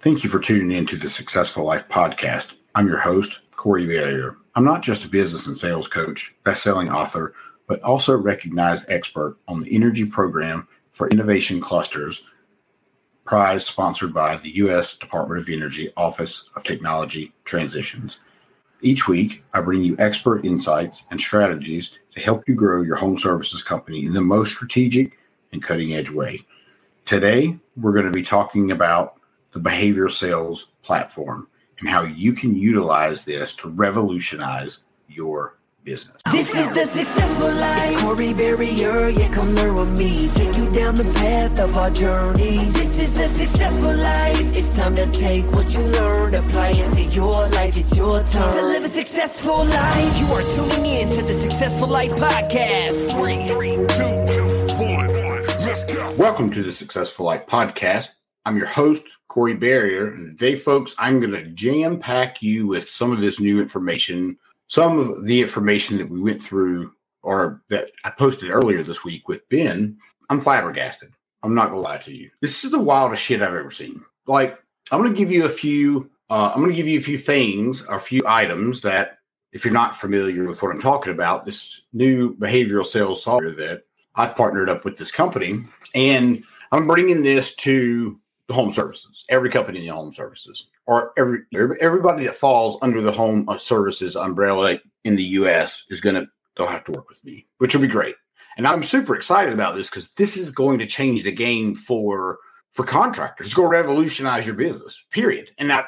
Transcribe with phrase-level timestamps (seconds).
[0.00, 2.54] Thank you for tuning in to the Successful Life Podcast.
[2.74, 4.38] I'm your host, Corey Barrier.
[4.54, 7.34] I'm not just a business and sales coach, best-selling author
[7.66, 12.24] but also recognized expert on the energy program for innovation clusters
[13.26, 14.96] prize sponsored by the U.S.
[14.96, 18.20] Department of Energy Office of Technology Transitions.
[18.80, 23.18] Each week, I bring you expert insights and strategies to help you grow your home
[23.18, 25.18] services company in the most strategic
[25.52, 26.46] and cutting edge way.
[27.04, 29.19] Today, we're going to be talking about
[29.52, 31.48] the behavioral sales platform
[31.78, 36.20] and how you can utilize this to revolutionize your business.
[36.30, 37.92] This is the successful life.
[37.92, 40.28] It's Corey Barrier, yeah, come learn with me.
[40.28, 42.74] Take you down the path of our journeys.
[42.74, 44.56] This is the successful life.
[44.56, 47.76] It's time to take what you learned, apply it to your life.
[47.76, 50.20] It's your turn to live a successful life.
[50.20, 53.10] You are tuning in to the Successful Life Podcast.
[53.16, 56.14] Three, two, one, let's go.
[56.18, 58.10] Welcome to the Successful Life Podcast.
[58.50, 60.08] I'm your host, Corey Barrier.
[60.08, 64.36] And today, folks, I'm going to jam pack you with some of this new information
[64.66, 66.92] some of the information that we went through
[67.22, 69.96] or that I posted earlier this week with Ben,
[70.30, 71.12] I'm flabbergasted.
[71.42, 72.30] I'm not gonna lie to you.
[72.40, 74.00] This is the wildest shit I've ever seen.
[74.26, 74.60] Like,
[74.92, 76.08] I'm gonna give you a few.
[76.28, 79.18] Uh, I'm gonna give you a few things, a few items that,
[79.52, 83.82] if you're not familiar with what I'm talking about, this new behavioral sales software that
[84.14, 85.64] I've partnered up with this company,
[85.96, 88.19] and I'm bringing this to
[88.54, 91.40] home services, every company in the home services or every
[91.80, 95.84] everybody that falls under the home uh, services umbrella in the U.S.
[95.88, 98.16] is going to they'll have to work with me, which will be great.
[98.56, 102.38] And I'm super excited about this because this is going to change the game for
[102.72, 103.48] for contractors.
[103.48, 105.04] It's going to revolutionize your business.
[105.10, 105.50] Period.
[105.58, 105.84] And now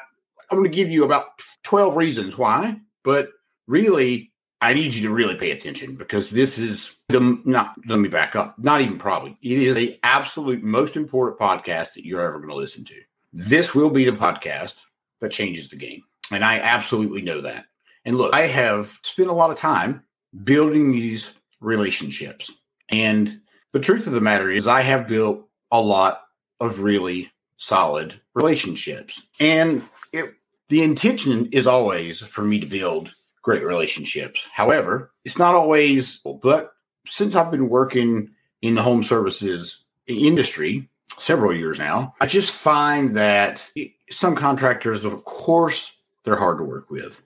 [0.49, 1.25] I'm going to give you about
[1.63, 3.29] 12 reasons why, but
[3.67, 4.32] really
[4.63, 8.33] I need you to really pay attention because this is the not let me back
[8.33, 8.57] up.
[8.57, 9.37] Not even probably.
[9.41, 12.95] It is the absolute most important podcast that you're ever going to listen to.
[13.33, 14.75] This will be the podcast
[15.19, 16.01] that changes the game.
[16.31, 17.65] And I absolutely know that.
[18.05, 20.01] And look, I have spent a lot of time
[20.45, 22.49] building these relationships.
[22.87, 23.41] And
[23.73, 26.21] the truth of the matter is, I have built a lot
[26.61, 29.21] of really solid relationships.
[29.41, 30.35] And it,
[30.69, 34.43] the intention is always for me to build great relationships.
[34.51, 36.73] However, it's not always, but
[37.05, 38.31] since I've been working
[38.61, 40.89] in the home services industry
[41.19, 43.63] several years now, I just find that
[44.09, 47.21] some contractors, of course, they're hard to work with.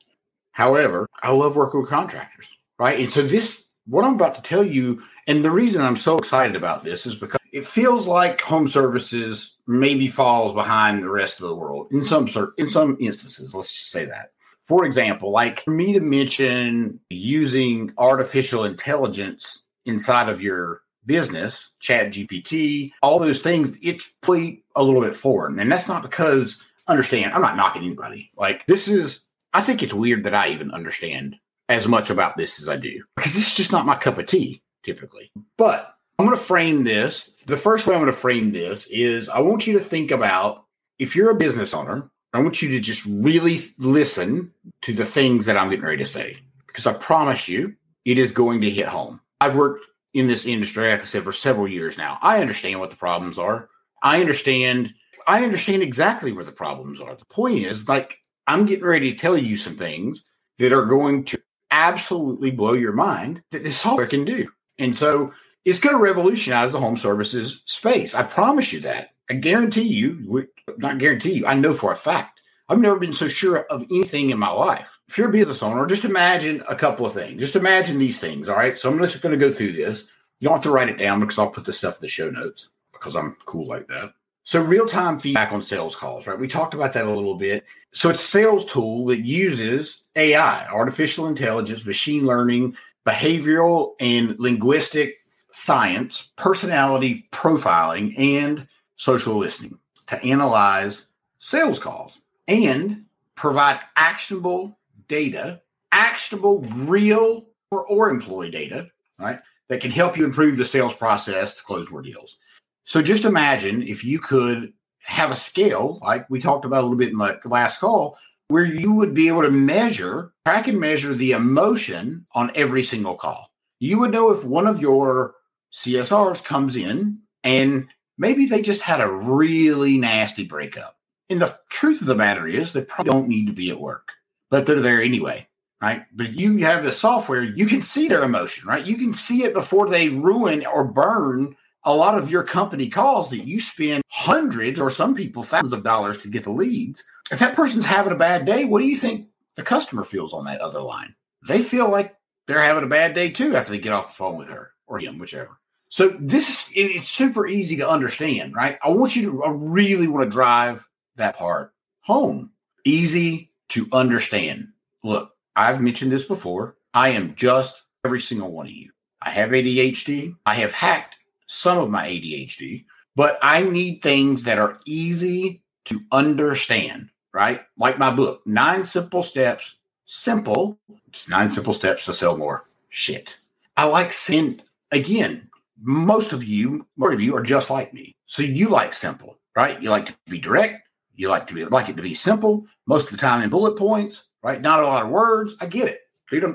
[0.52, 3.00] However, I love working with contractors, right?
[3.00, 6.56] And so this, what I'm about to tell you, and the reason I'm so excited
[6.56, 11.48] about this is because it feels like home services maybe falls behind the rest of
[11.48, 12.28] the world in some
[12.58, 13.54] in some instances.
[13.54, 14.32] Let's just say that.
[14.68, 22.12] For example, like for me to mention using artificial intelligence inside of your business, Chat
[22.12, 25.60] GPT, all those things, it's pretty a little bit foreign.
[25.60, 26.58] And that's not because
[26.88, 28.30] understand, I'm not knocking anybody.
[28.38, 29.22] Like this is,
[29.54, 31.38] I think it's weird that I even understand
[31.70, 34.62] as much about this as I do because is just not my cup of tea
[34.84, 35.32] typically.
[35.58, 37.30] But I'm going to frame this.
[37.46, 40.66] The first way I'm going to frame this is I want you to think about
[41.00, 44.52] if you're a business owner, I want you to just really listen
[44.82, 46.38] to the things that I'm getting ready to say
[46.68, 47.76] because I promise you
[48.06, 49.22] it is going to hit home.
[49.42, 52.18] I've worked in this industry, like I said, for several years now.
[52.22, 53.70] I understand what the problems are.
[54.02, 54.94] I understand
[55.28, 57.14] I understand exactly where the problems are.
[57.16, 60.24] The point is, like, I'm getting ready to tell you some things
[60.58, 64.50] that are going to absolutely blow your mind that this software can do.
[64.80, 65.34] And so
[65.66, 68.16] it's going to revolutionize the home services space.
[68.16, 69.10] I promise you that.
[69.30, 70.48] I guarantee you,
[70.78, 72.42] not guarantee you, I know for a fact.
[72.70, 74.90] I've never been so sure of anything in my life.
[75.08, 77.40] If you're a business owner, just imagine a couple of things.
[77.40, 78.50] Just imagine these things.
[78.50, 78.78] All right.
[78.78, 80.06] So I'm just going to go through this.
[80.40, 82.30] You don't have to write it down because I'll put this stuff in the show
[82.30, 84.14] notes because I'm cool like that.
[84.44, 86.38] So real time feedback on sales calls, right?
[86.38, 87.66] We talked about that a little bit.
[87.94, 92.76] So it's a sales tool that uses AI, artificial intelligence, machine learning,
[93.06, 95.18] behavioral and linguistic
[95.52, 101.06] science, personality profiling, and social listening to analyze
[101.40, 103.06] sales calls and
[103.36, 104.78] provide actionable
[105.08, 105.62] data,
[105.92, 108.88] actionable real or, or employee data,
[109.20, 109.40] right?
[109.70, 112.38] That can help you improve the sales process to close more deals.
[112.84, 114.72] So just imagine if you could
[115.02, 118.18] have a scale, like we talked about a little bit in the last call,
[118.48, 123.16] where you would be able to measure, track and measure the emotion on every single
[123.16, 123.52] call.
[123.80, 125.36] You would know if one of your
[125.74, 127.88] CSRs comes in and
[128.18, 130.98] maybe they just had a really nasty breakup.
[131.30, 134.14] And the truth of the matter is, they probably don't need to be at work,
[134.50, 135.48] but they're there anyway,
[135.82, 136.06] right?
[136.14, 138.86] But you have the software, you can see their emotion, right?
[138.86, 143.30] You can see it before they ruin or burn a lot of your company calls
[143.30, 147.04] that you spend hundreds or some people thousands of dollars to get the leads.
[147.32, 150.46] If that person's having a bad day, what do you think the customer feels on
[150.46, 151.16] that other line?
[151.48, 152.16] They feel like
[152.48, 155.00] they're having a bad day too after they get off the phone with her or
[155.00, 155.60] him, whichever.
[155.90, 158.78] So this is it's super easy to understand, right?
[158.84, 162.52] I want you to I really want to drive that part home.
[162.86, 164.70] Easy to understand.
[165.04, 166.76] Look, I've mentioned this before.
[166.94, 168.92] I am just every single one of you.
[169.22, 170.36] I have ADHD.
[170.46, 171.18] I have hacked
[171.48, 172.86] some of my ADHD,
[173.16, 177.62] but I need things that are easy to understand, right?
[177.78, 179.76] Like my book, Nine Simple Steps.
[180.10, 180.80] Simple.
[181.10, 182.64] It's nine simple steps to sell more.
[182.88, 183.40] Shit.
[183.76, 185.47] I like saying, again,
[185.82, 188.16] most of you, most of you are just like me.
[188.26, 189.82] So you like simple, right?
[189.82, 190.88] You like to be direct.
[191.16, 192.66] You like to be like it to be simple.
[192.86, 194.62] Most of the time in bullet points, right?
[194.62, 195.56] Not a lot of words.
[195.60, 196.02] I get it.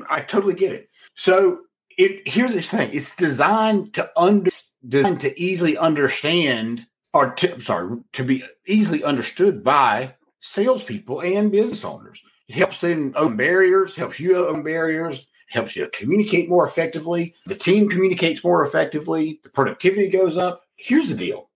[0.08, 0.88] I totally get it.
[1.14, 1.60] So
[1.98, 2.90] it here's this thing.
[2.92, 4.50] It's designed to under
[4.86, 11.84] designed to easily understand or to, sorry to be easily understood by salespeople and business
[11.84, 12.22] owners.
[12.48, 13.94] It helps them open barriers.
[13.94, 17.34] Helps you open barriers helps you communicate more effectively.
[17.46, 19.40] The team communicates more effectively.
[19.42, 20.64] The productivity goes up.
[20.76, 21.48] Here's the deal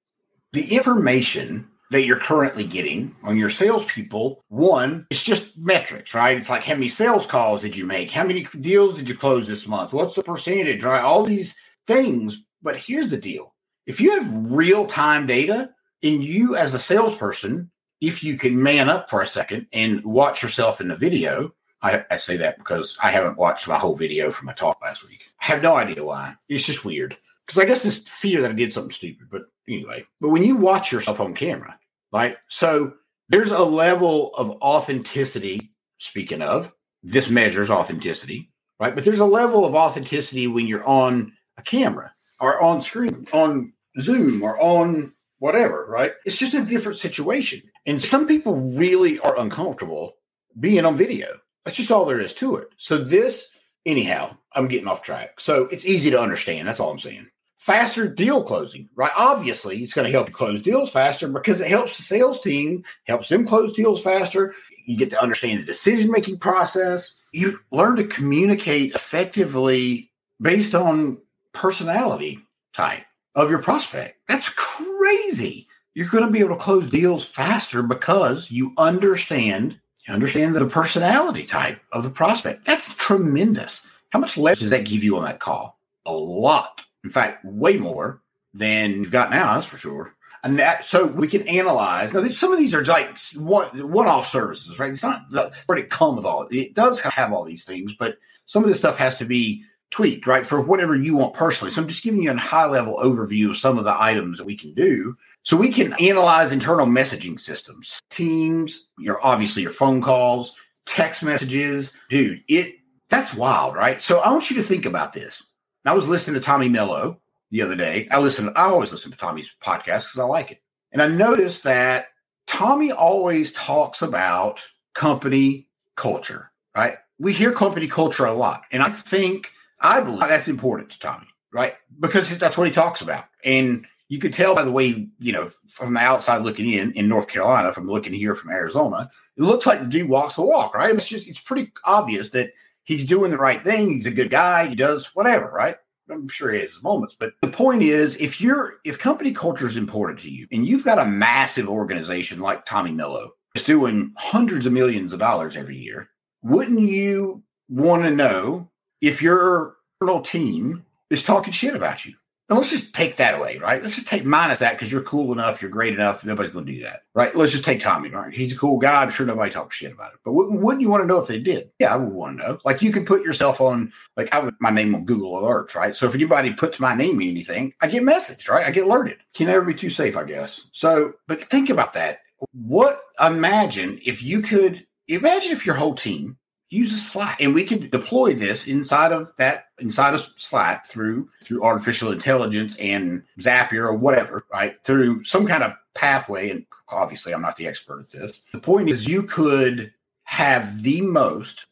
[0.53, 6.37] the information that you're currently getting on your salespeople, one, it's just metrics, right?
[6.37, 8.11] It's like how many sales calls did you make?
[8.11, 9.93] How many deals did you close this month?
[9.93, 11.03] What's the percentage, right?
[11.03, 11.55] All these
[11.87, 12.45] things.
[12.63, 13.55] But here's the deal
[13.87, 15.71] if you have real time data
[16.03, 17.71] and you, as a salesperson,
[18.01, 22.05] if you can man up for a second and watch yourself in the video, I,
[22.11, 25.27] I, say that because I haven't watched my whole video from my talk last week.
[25.41, 26.35] I have no idea why.
[26.49, 27.17] It's just weird.
[27.47, 29.29] Because I guess it's fear that I did something stupid.
[29.31, 31.79] But anyway, but when you watch yourself on camera,
[32.13, 32.37] right?
[32.49, 32.95] So
[33.29, 35.73] there's a level of authenticity.
[35.99, 38.51] Speaking of, this measures authenticity,
[38.81, 38.95] right?
[38.95, 43.73] But there's a level of authenticity when you're on a camera or on screen, on
[44.01, 46.13] Zoom or on whatever, right?
[46.25, 47.63] It's just a different situation.
[47.87, 50.15] And some people really are uncomfortable
[50.59, 51.29] being on video
[51.67, 52.69] that's just all there is to it.
[52.77, 53.49] So this,
[53.85, 55.41] anyhow, I'm getting off track.
[55.41, 56.69] So it's easy to understand.
[56.69, 57.27] That's all I'm saying.
[57.59, 59.11] Faster deal closing, right?
[59.17, 62.85] Obviously, it's going to help you close deals faster because it helps the sales team,
[63.09, 64.55] helps them close deals faster.
[64.87, 67.21] You get to understand the decision making process.
[67.33, 71.21] You learn to communicate effectively based on
[71.53, 72.39] personality
[72.75, 73.03] type
[73.35, 74.21] of your prospect.
[74.29, 75.67] That's crazy.
[75.95, 80.67] You're going to be able to close deals faster because you understand you understand the
[80.67, 82.65] personality type of the prospect.
[82.65, 83.85] That's tremendous.
[84.11, 85.79] How much less does that give you on that call?
[86.07, 86.83] A lot.
[87.05, 88.23] In fact, way more
[88.55, 90.15] than you've got now, that's for sure.
[90.45, 92.15] And that, so we can analyze.
[92.15, 94.93] Now, some of these are like one, one-off services, right?
[94.93, 95.25] It's not
[95.67, 96.47] where it comes with all.
[96.53, 100.27] It does have all these things, but some of this stuff has to be tweaked,
[100.27, 101.73] right, for whatever you want personally.
[101.73, 104.57] So I'm just giving you a high-level overview of some of the items that we
[104.57, 110.55] can do so we can analyze internal messaging systems, Teams, your obviously your phone calls,
[110.87, 111.93] text messages.
[112.11, 112.75] Dude, it
[113.11, 114.03] that's wild, right?
[114.03, 115.45] So I want you to think about this.
[115.85, 117.21] I was listening to Tommy Mello
[117.53, 118.09] the other day.
[118.11, 120.61] I listen, I always listen to Tommy's podcast because I like it.
[120.91, 122.09] And I noticed that
[122.49, 124.59] Tommy always talks about
[124.95, 126.97] company culture, right?
[127.21, 128.65] We hear company culture a lot.
[128.73, 131.77] And I think I believe that's important to Tommy, right?
[132.01, 133.27] Because that's what he talks about.
[133.45, 137.09] And you could tell by the way, you know, from the outside looking in in
[137.09, 140.75] North Carolina, from looking here from Arizona, it looks like the dude walks the walk,
[140.75, 140.95] right?
[140.95, 142.53] It's just it's pretty obvious that
[142.85, 143.91] he's doing the right thing.
[143.91, 144.67] He's a good guy.
[144.67, 145.77] He does whatever, right?
[146.09, 149.67] I'm sure he has his moments, but the point is, if you're if company culture
[149.67, 154.13] is important to you, and you've got a massive organization like Tommy Mello, is doing
[154.17, 156.09] hundreds of millions of dollars every year,
[156.43, 158.71] wouldn't you want to know
[159.01, 159.77] if your
[160.23, 162.15] team is talking shit about you?
[162.49, 163.83] Let's just take that away, right?
[163.83, 166.73] Let's just take minus that because you're cool enough, you're great enough, nobody's going to
[166.73, 167.35] do that, right?
[167.35, 168.33] Let's just take Tommy, right?
[168.33, 169.03] He's a cool guy.
[169.03, 170.21] I'm sure nobody talks shit about it.
[170.25, 171.71] But wouldn't, wouldn't you want to know if they did?
[171.81, 172.59] Yeah, I would want to know.
[172.65, 175.97] Like you could put yourself on, like I would my name on Google Alerts, right?
[175.97, 178.65] So if anybody puts my name in anything, I get messaged, right?
[178.65, 179.19] I get alerted.
[179.35, 180.69] Can never be too safe, I guess.
[180.73, 182.21] So, but think about that.
[182.53, 186.37] What imagine if you could imagine if your whole team
[186.69, 191.29] use a Slack, and we can deploy this inside of that inside of Slack through
[191.43, 194.83] through artificial intelligence and Zapier or whatever, right?
[194.85, 196.51] Through some kind of pathway.
[196.51, 198.41] And obviously, I'm not the expert at this.
[198.53, 199.93] The point is, you could
[200.25, 201.67] have the most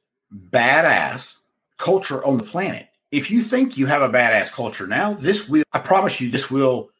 [0.50, 1.34] badass
[1.78, 2.88] culture on the planet.
[3.10, 6.50] If you think you have a badass culture now, this will, I promise you, this
[6.50, 6.90] will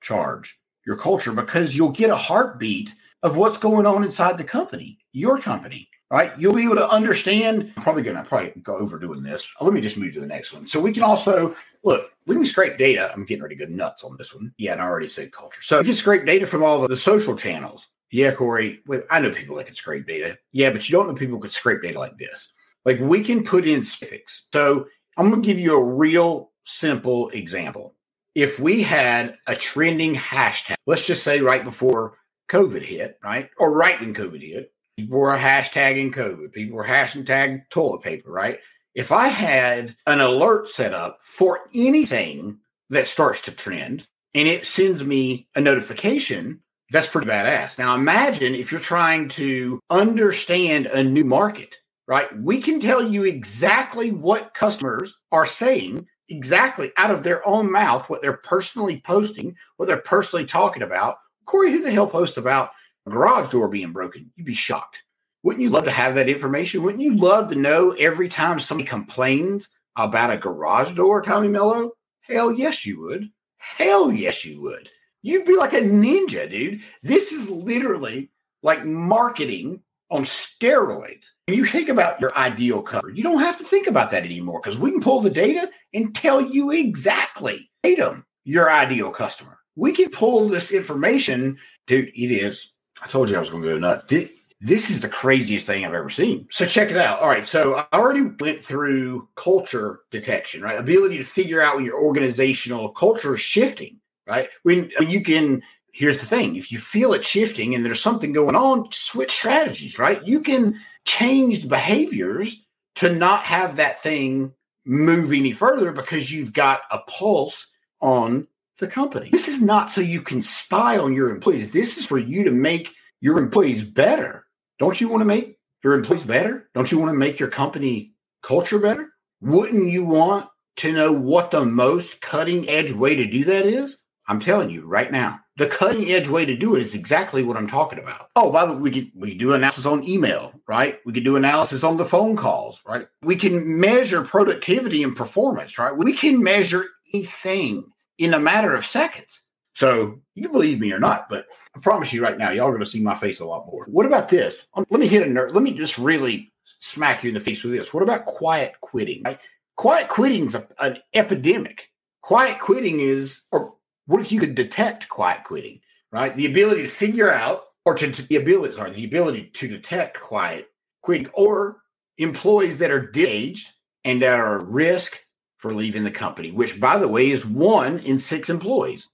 [0.00, 4.98] charge your culture because you'll get a heartbeat of what's going on inside the company,
[5.12, 6.32] your company right?
[6.38, 7.72] You'll be able to understand.
[7.76, 9.46] I'm probably to probably go overdoing this.
[9.60, 10.66] Uh, let me just move to the next one.
[10.66, 12.12] So we can also look.
[12.26, 13.10] We can scrape data.
[13.12, 14.52] I'm getting ready to go nuts on this one.
[14.58, 15.62] Yeah, and I already said culture.
[15.62, 17.86] So we can scrape data from all the, the social channels.
[18.10, 18.80] Yeah, Corey.
[19.10, 20.36] I know people that can scrape data.
[20.52, 22.52] Yeah, but you don't know people can scrape data like this.
[22.84, 24.46] Like we can put in specifics.
[24.52, 24.86] So
[25.16, 27.94] I'm to give you a real simple example.
[28.34, 33.50] If we had a trending hashtag, let's just say right before COVID hit, right?
[33.58, 36.52] Or right when COVID hit, People were hashtagging COVID.
[36.52, 38.58] People were hashtagging toilet paper, right?
[38.94, 42.58] If I had an alert set up for anything
[42.90, 47.78] that starts to trend and it sends me a notification, that's pretty badass.
[47.78, 51.76] Now imagine if you're trying to understand a new market,
[52.06, 52.28] right?
[52.38, 58.08] We can tell you exactly what customers are saying exactly out of their own mouth,
[58.08, 61.16] what they're personally posting, what they're personally talking about.
[61.46, 62.70] Corey, who the hell posts about
[63.08, 65.02] garage door being broken, you'd be shocked.
[65.42, 66.82] Wouldn't you love to have that information?
[66.82, 71.92] Wouldn't you love to know every time somebody complains about a garage door, Tommy Mello?
[72.20, 73.30] Hell yes, you would.
[73.56, 74.90] Hell yes, you would.
[75.22, 76.80] You'd be like a ninja, dude.
[77.02, 78.30] This is literally
[78.62, 81.24] like marketing on steroids.
[81.46, 84.60] When you think about your ideal cover, you don't have to think about that anymore
[84.62, 89.58] because we can pull the data and tell you exactly, Adam, your ideal customer.
[89.76, 92.08] We can pull this information, dude.
[92.08, 94.04] It is I told you I was going to go nuts.
[94.08, 94.30] This,
[94.60, 96.46] this is the craziest thing I've ever seen.
[96.50, 97.20] So check it out.
[97.20, 97.46] All right.
[97.46, 100.78] So I already went through culture detection, right?
[100.78, 104.50] Ability to figure out when your organizational culture is shifting, right?
[104.62, 108.32] When, when you can, here's the thing if you feel it shifting and there's something
[108.32, 110.22] going on, switch strategies, right?
[110.24, 112.64] You can change the behaviors
[112.96, 114.52] to not have that thing
[114.84, 117.66] move any further because you've got a pulse
[118.00, 118.46] on
[118.80, 119.30] the company.
[119.30, 121.70] This is not so you can spy on your employees.
[121.70, 124.46] This is for you to make your employees better.
[124.78, 126.68] Don't you want to make your employees better?
[126.74, 129.10] Don't you want to make your company culture better?
[129.40, 133.98] Wouldn't you want to know what the most cutting edge way to do that is?
[134.26, 137.56] I'm telling you right now, the cutting edge way to do it is exactly what
[137.56, 138.28] I'm talking about.
[138.36, 141.00] Oh, by the way, we could we do analysis on email, right?
[141.04, 143.08] We could do analysis on the phone calls, right?
[143.22, 145.94] We can measure productivity and performance, right?
[145.94, 149.40] We can measure anything in a matter of seconds.
[149.74, 152.84] So you believe me or not, but I promise you right now, y'all are going
[152.84, 153.86] to see my face a lot more.
[153.86, 154.66] What about this?
[154.74, 155.54] Um, let me hit a nerve.
[155.54, 157.94] Let me just really smack you in the face with this.
[157.94, 159.22] What about quiet quitting?
[159.24, 159.40] Right?
[159.76, 161.88] Quiet quitting is an epidemic.
[162.20, 163.74] Quiet quitting is, or
[164.06, 165.80] what if you could detect quiet quitting?
[166.12, 169.68] Right, the ability to figure out, or to, to the ability, sorry, the ability to
[169.68, 170.68] detect quiet
[171.02, 171.82] quitting, or
[172.18, 173.70] employees that are disengaged
[174.04, 175.20] and that are at risk
[175.60, 179.08] for leaving the company, which, by the way, is one in six employees.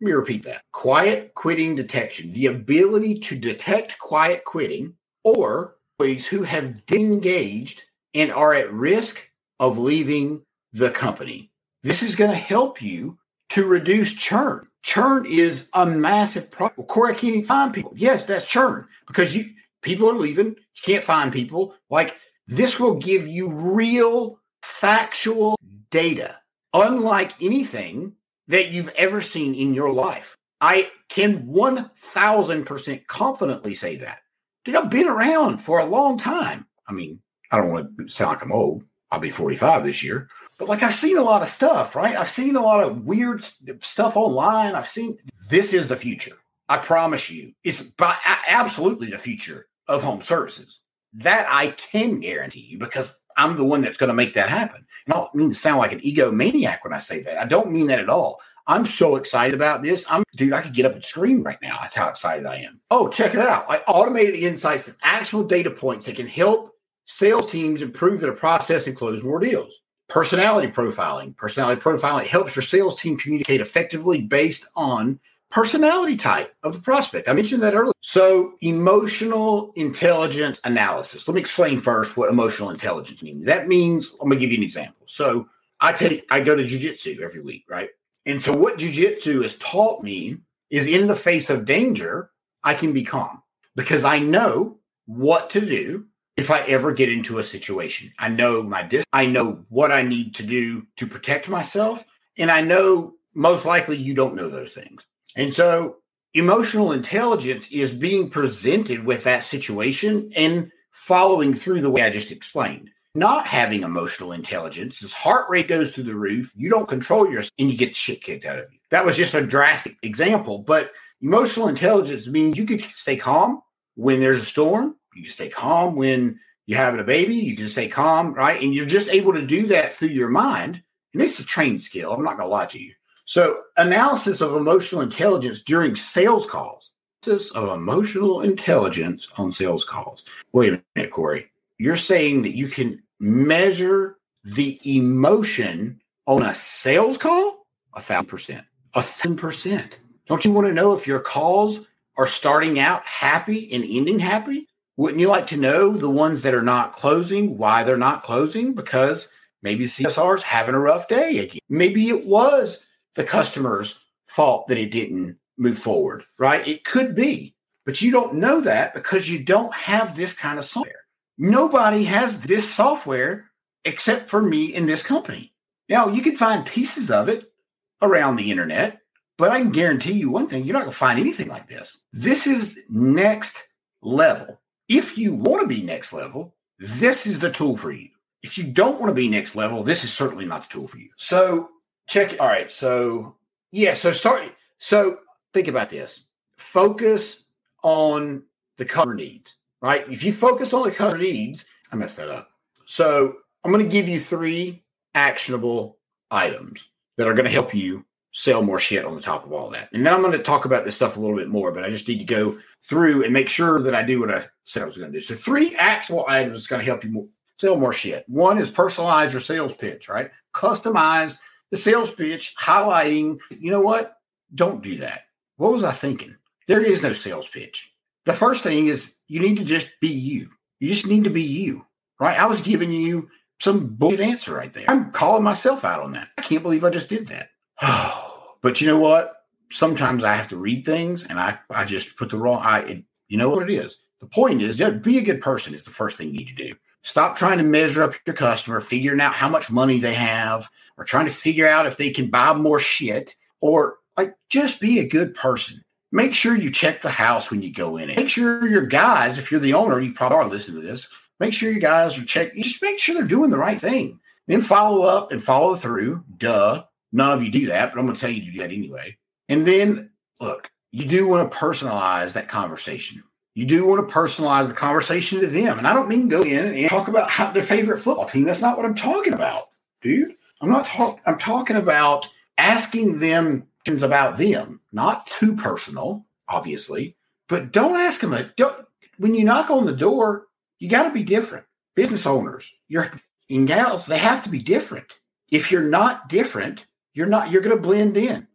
[0.00, 6.26] Let me repeat that quiet quitting detection, the ability to detect quiet quitting or employees
[6.26, 7.82] who have disengaged
[8.14, 10.42] and are at risk of leaving
[10.72, 11.50] the company.
[11.82, 13.18] This is going to help you
[13.50, 14.66] to reduce churn.
[14.82, 16.86] Churn is a massive problem.
[16.86, 17.92] Corey, can't find people.
[17.94, 19.50] Yes, that's churn because you
[19.82, 20.46] people are leaving.
[20.46, 21.74] You can't find people.
[21.90, 22.16] Like
[22.46, 25.56] this will give you real factual
[25.90, 26.38] data,
[26.72, 28.14] unlike anything
[28.48, 30.36] that you've ever seen in your life.
[30.60, 34.18] I can 1000% confidently say that.
[34.64, 36.66] Dude, I've been around for a long time.
[36.86, 37.20] I mean,
[37.50, 38.84] I don't want to sound like I'm old.
[39.10, 40.28] I'll be 45 this year.
[40.58, 42.16] But like I've seen a lot of stuff, right?
[42.16, 43.44] I've seen a lot of weird
[43.82, 44.74] stuff online.
[44.74, 45.16] I've seen
[45.48, 46.36] this is the future.
[46.68, 47.52] I promise you.
[47.64, 48.14] It's by,
[48.46, 50.80] absolutely the future of home services.
[51.14, 54.86] That I can guarantee you because I'm the one that's going to make that happen.
[55.08, 57.38] I don't mean to sound like an egomaniac when I say that.
[57.38, 58.40] I don't mean that at all.
[58.66, 60.04] I'm so excited about this.
[60.08, 61.78] I'm dude, I could get up and scream right now.
[61.80, 62.80] That's how excited I am.
[62.90, 63.64] Oh, check it out.
[63.68, 68.86] I automated insights and actual data points that can help sales teams improve their process
[68.86, 69.72] and close more deals.
[70.10, 71.36] personality profiling.
[71.36, 75.18] Personality profiling helps your sales team communicate effectively based on
[75.50, 77.28] personality type of the prospect.
[77.28, 77.92] I mentioned that earlier.
[78.00, 81.26] So, emotional intelligence analysis.
[81.26, 83.44] Let me explain first what emotional intelligence means.
[83.46, 85.06] That means, I'm going to give you an example.
[85.06, 85.48] So,
[85.80, 87.90] I take, I go to jujitsu every week, right?
[88.26, 90.38] And so, what jujitsu has taught me
[90.70, 92.30] is in the face of danger,
[92.62, 93.42] I can be calm
[93.76, 98.12] because I know what to do if I ever get into a situation.
[98.18, 102.04] I know my dis I know what I need to do to protect myself.
[102.38, 105.04] And I know most likely you don't know those things.
[105.36, 105.96] And so
[106.34, 112.30] emotional intelligence is being presented with that situation and following through the way I just
[112.30, 112.90] explained.
[113.14, 117.50] Not having emotional intelligence, his heart rate goes through the roof, you don't control yourself,
[117.58, 118.78] and you get shit kicked out of you.
[118.90, 123.62] That was just a drastic example, but emotional intelligence means you can stay calm
[123.96, 127.68] when there's a storm, you can stay calm when you're having a baby, you can
[127.68, 128.62] stay calm, right?
[128.62, 130.80] And you're just able to do that through your mind.
[131.12, 132.12] And it's a trained skill.
[132.12, 132.94] I'm not going to lie to you.
[133.30, 136.90] So, analysis of emotional intelligence during sales calls.
[137.24, 140.24] Analysis of emotional intelligence on sales calls.
[140.52, 141.48] Wait a minute, Corey.
[141.78, 147.68] You're saying that you can measure the emotion on a sales call?
[147.94, 148.66] A thousand percent.
[148.94, 150.00] A thousand percent.
[150.26, 151.82] Don't you want to know if your calls
[152.18, 154.66] are starting out happy and ending happy?
[154.96, 158.74] Wouldn't you like to know the ones that are not closing, why they're not closing?
[158.74, 159.28] Because
[159.62, 161.60] maybe CSR is having a rough day again.
[161.68, 162.84] Maybe it was
[163.20, 166.66] the customer's fault that it didn't move forward, right?
[166.66, 170.64] It could be, but you don't know that because you don't have this kind of
[170.64, 170.94] software.
[171.36, 173.50] Nobody has this software
[173.84, 175.52] except for me in this company.
[175.90, 177.52] Now, you can find pieces of it
[178.00, 179.00] around the internet,
[179.36, 181.98] but I can guarantee you one thing you're not going to find anything like this.
[182.12, 183.58] This is next
[184.00, 184.58] level.
[184.88, 188.08] If you want to be next level, this is the tool for you.
[188.42, 190.96] If you don't want to be next level, this is certainly not the tool for
[190.96, 191.10] you.
[191.16, 191.68] So
[192.10, 192.38] check.
[192.40, 192.70] All right.
[192.70, 193.36] So
[193.72, 193.94] yeah.
[193.94, 194.42] So start.
[194.78, 195.20] So
[195.54, 196.24] think about this.
[196.56, 197.44] Focus
[197.82, 198.42] on
[198.76, 199.54] the customer needs.
[199.80, 200.06] Right.
[200.10, 202.50] If you focus on the customer needs, I messed that up.
[202.84, 204.82] So I'm going to give you three
[205.14, 205.98] actionable
[206.30, 206.86] items
[207.16, 209.88] that are going to help you sell more shit on the top of all that.
[209.92, 211.90] And then I'm going to talk about this stuff a little bit more, but I
[211.90, 214.86] just need to go through and make sure that I do what I said I
[214.86, 215.24] was going to do.
[215.24, 217.26] So three actionable items going to help you more,
[217.58, 218.24] sell more shit.
[218.28, 220.30] One is personalize your sales pitch, right?
[220.54, 221.38] Customize
[221.70, 224.16] the sales pitch highlighting, you know what?
[224.54, 225.22] Don't do that.
[225.56, 226.36] What was I thinking?
[226.66, 227.92] There is no sales pitch.
[228.26, 230.50] The first thing is you need to just be you.
[230.78, 231.84] You just need to be you,
[232.18, 232.38] right?
[232.38, 233.28] I was giving you
[233.60, 234.86] some bullshit answer right there.
[234.88, 236.28] I'm calling myself out on that.
[236.38, 237.50] I can't believe I just did that.
[238.62, 239.36] but you know what?
[239.70, 243.04] Sometimes I have to read things and I, I just put the wrong, I, it,
[243.28, 243.98] you know what it is?
[244.20, 246.54] The point is, yeah, be a good person is the first thing you need to
[246.54, 246.74] do.
[247.02, 251.04] Stop trying to measure up your customer, figuring out how much money they have, or
[251.04, 255.08] trying to figure out if they can buy more shit, or like just be a
[255.08, 255.82] good person.
[256.12, 258.16] Make sure you check the house when you go in it.
[258.16, 261.08] Make sure your guys, if you're the owner, you probably are listening to this.
[261.38, 262.62] Make sure your guys are checking.
[262.62, 264.20] Just make sure they're doing the right thing.
[264.46, 266.24] Then follow up and follow through.
[266.36, 266.84] Duh.
[267.12, 269.16] None of you do that, but I'm going to tell you to do that anyway.
[269.48, 270.10] And then
[270.40, 273.22] look, you do want to personalize that conversation.
[273.60, 275.76] You do want to personalize the conversation to them.
[275.76, 278.44] And I don't mean go in and talk about how their favorite football team.
[278.44, 279.68] That's not what I'm talking about,
[280.00, 280.34] dude.
[280.62, 287.18] I'm not talking, I'm talking about asking them questions about them, not too personal, obviously,
[287.50, 288.32] but don't ask them.
[288.32, 288.86] A, don't,
[289.18, 290.46] when you knock on the door,
[290.78, 291.66] you got to be different.
[291.94, 293.10] Business owners, you're
[293.50, 295.18] in gals, they have to be different.
[295.52, 298.48] If you're not different, you're not, you're going to blend in.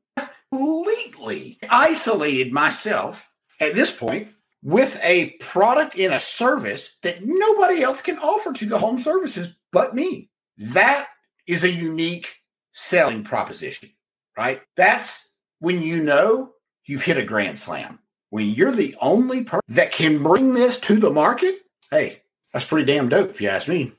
[0.51, 4.29] Completely isolated myself at this point
[4.65, 9.53] with a product and a service that nobody else can offer to the home services
[9.71, 10.27] but me.
[10.57, 11.07] That
[11.45, 12.33] is a unique
[12.71, 13.91] selling proposition,
[14.35, 14.63] right?
[14.75, 17.99] That's when you know you've hit a grand slam.
[18.31, 21.59] When you're the only person that can bring this to the market,
[21.91, 23.93] hey, that's pretty damn dope if you ask me.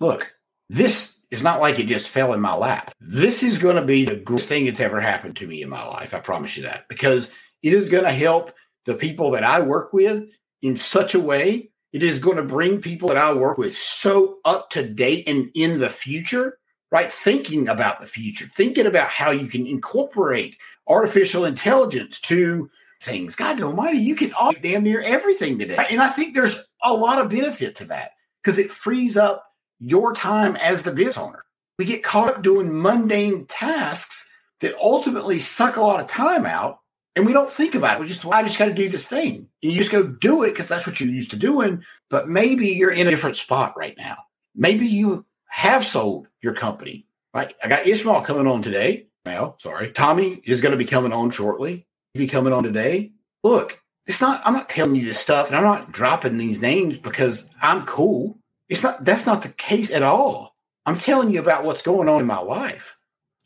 [0.00, 0.34] Look,
[0.68, 2.90] this is not like it just fell in my lap.
[3.00, 5.86] This is going to be the greatest thing that's ever happened to me in my
[5.86, 6.14] life.
[6.14, 7.30] I promise you that because
[7.62, 8.52] it is going to help
[8.86, 10.24] the people that I work with
[10.62, 11.70] in such a way.
[11.92, 15.50] It is going to bring people that I work with so up to date and
[15.54, 16.58] in the future,
[16.90, 17.10] right?
[17.10, 20.56] Thinking about the future, thinking about how you can incorporate
[20.88, 22.68] artificial intelligence to
[23.00, 23.36] things.
[23.36, 25.76] God almighty, you can all damn near everything today.
[25.90, 29.44] And I think there's a lot of benefit to that because it frees up
[29.78, 31.44] your time as the business owner.
[31.78, 34.28] We get caught up doing mundane tasks
[34.60, 36.78] that ultimately suck a lot of time out
[37.16, 38.00] and we don't think about it.
[38.00, 39.48] We just, well, I just got to do this thing.
[39.62, 41.84] And you just go do it because that's what you're used to doing.
[42.10, 44.16] But maybe you're in a different spot right now.
[44.54, 47.06] Maybe you have sold your company.
[47.32, 47.54] Right?
[47.62, 49.06] I got Ishmael coming on today.
[49.24, 49.90] Now, sorry.
[49.92, 51.86] Tommy is going to be coming on shortly.
[52.12, 53.12] He'll be coming on today.
[53.42, 56.98] Look, it's not, I'm not telling you this stuff and I'm not dropping these names
[56.98, 58.38] because I'm cool.
[58.68, 60.54] It's not, that's not the case at all.
[60.86, 62.96] I'm telling you about what's going on in my life.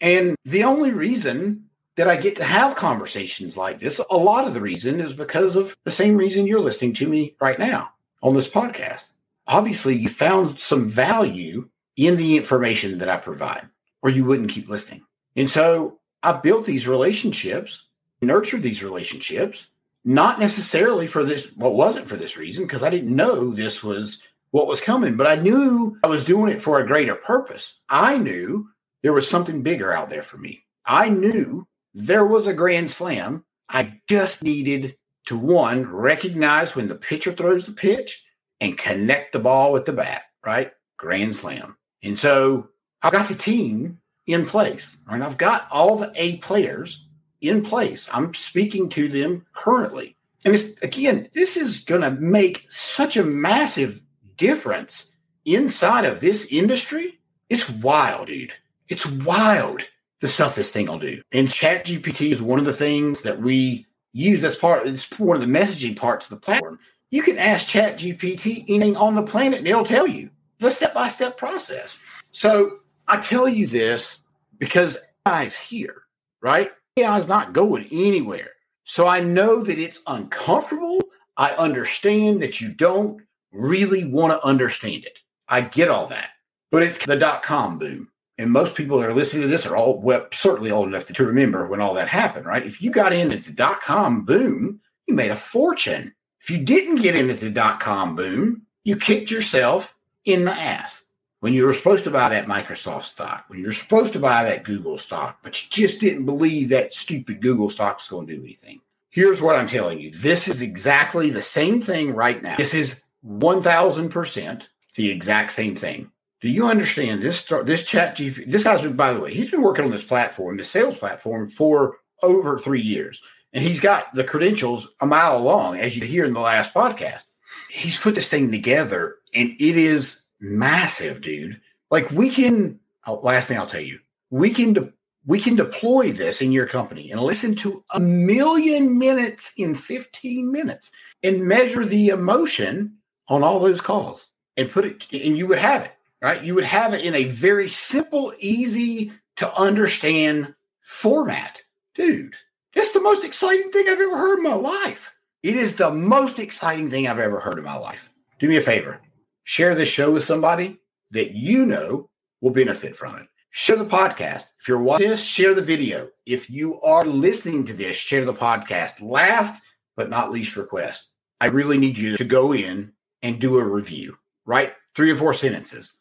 [0.01, 1.68] And the only reason
[1.99, 5.57] that I get to have conversations like this, a lot of the reason is because
[5.57, 7.91] of the same reason you're listening to me right now
[8.23, 9.11] on this podcast.
[9.49, 13.69] Obviously, you found some value in the information that I provide,
[14.01, 15.05] or you wouldn't keep listening.
[15.35, 17.87] And so I've built these relationships,
[18.23, 19.67] nurtured these relationships,
[20.05, 24.23] not necessarily for this, well, wasn't for this reason, because I didn't know this was
[24.53, 27.81] what was coming, but I knew I was doing it for a greater purpose.
[27.89, 28.69] I knew
[29.03, 30.63] there was something bigger out there for me.
[30.87, 33.45] I knew there was a grand slam.
[33.69, 34.97] I just needed
[35.27, 38.25] to one, recognize when the pitcher throws the pitch
[38.61, 40.73] and connect the ball with the bat, right?
[40.97, 41.77] Grand slam.
[42.03, 42.69] And so
[43.03, 45.21] I've got the team in place, right?
[45.21, 47.07] I've got all the A players
[47.41, 48.09] in place.
[48.13, 50.17] I'm speaking to them currently.
[50.45, 54.01] And it's, again, this is going to make such a massive
[54.37, 55.07] difference
[55.45, 57.19] inside of this industry.
[57.49, 58.53] It's wild, dude.
[58.89, 59.83] It's wild
[60.21, 61.23] the stuff this thing will do.
[61.33, 65.37] And Chat GPT is one of the things that we use as part it's one
[65.37, 66.79] of the messaging parts of the platform.
[67.11, 71.37] You can ask Chat GPT anything on the planet and it'll tell you the step-by-step
[71.37, 71.99] process.
[72.33, 74.19] So I tell you this
[74.59, 76.03] because AI is here,
[76.41, 76.73] right?
[76.97, 78.51] AI is not going anywhere.
[78.85, 81.01] So I know that it's uncomfortable.
[81.37, 85.19] I understand that you don't really want to understand it.
[85.49, 86.31] I get all that.
[86.71, 89.77] But it's the dot com boom and most people that are listening to this are
[89.77, 92.65] all well, certainly old enough to, remember when all that happened, right?
[92.65, 96.15] If you got in at the dot com boom, you made a fortune.
[96.41, 100.53] If you didn't get in at the dot com boom, you kicked yourself in the
[100.53, 101.03] ass
[101.41, 104.65] when you were supposed to buy that Microsoft stock, when you're supposed to buy that
[104.65, 108.43] Google stock, but you just didn't believe that stupid Google stock was going to do
[108.43, 108.81] anything.
[109.11, 112.57] Here's what I'm telling you this is exactly the same thing right now.
[112.57, 114.63] This is 1000%
[114.95, 117.43] the exact same thing do you understand this?
[117.43, 120.65] This chat this guy's been, by the way, he's been working on this platform, the
[120.65, 123.23] sales platform, for over three years.
[123.53, 127.25] And he's got the credentials a mile long, as you hear in the last podcast.
[127.71, 131.61] He's put this thing together and it is massive, dude.
[131.91, 133.99] Like we can, oh, last thing I'll tell you,
[134.31, 134.93] we can, de-
[135.27, 140.53] we can deploy this in your company and listen to a million minutes in 15
[140.53, 140.91] minutes
[141.23, 142.97] and measure the emotion
[143.29, 146.43] on all those calls and put it, and you would have it right?
[146.43, 151.63] You would have it in a very simple, easy to understand format.
[151.95, 152.35] Dude,
[152.75, 155.13] it's the most exciting thing I've ever heard in my life.
[155.43, 158.09] It is the most exciting thing I've ever heard in my life.
[158.39, 159.01] Do me a favor
[159.49, 160.79] share this show with somebody
[161.11, 162.11] that you know
[162.43, 163.27] will benefit from it.
[163.51, 164.45] Share the podcast.
[164.61, 166.11] If you're watching this, share the video.
[166.27, 169.01] If you are listening to this, share the podcast.
[169.01, 169.63] Last
[169.97, 171.09] but not least request,
[171.41, 174.75] I really need you to go in and do a review, right?
[174.95, 175.95] Three or four sentences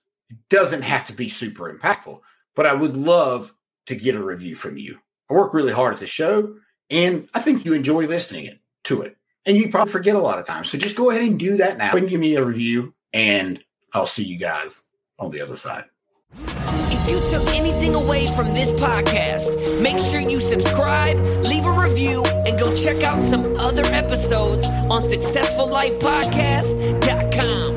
[0.49, 2.19] doesn't have to be super impactful,
[2.55, 3.53] but I would love
[3.87, 4.99] to get a review from you.
[5.29, 6.55] I work really hard at the show,
[6.89, 9.17] and I think you enjoy listening to it.
[9.45, 10.69] And you probably forget a lot of times.
[10.69, 13.63] So just go ahead and do that now and give me a review, and
[13.93, 14.83] I'll see you guys
[15.19, 15.85] on the other side.
[16.35, 22.25] If you took anything away from this podcast, make sure you subscribe, leave a review,
[22.25, 27.76] and go check out some other episodes on successfullifepodcast.com.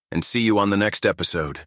[0.11, 1.61] and see you on the next episode.